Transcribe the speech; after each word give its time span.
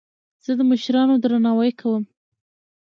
زه 0.45 0.51
د 0.59 0.61
مشرانو 0.71 1.15
درناوی 1.23 1.71
کوم. 1.79 2.03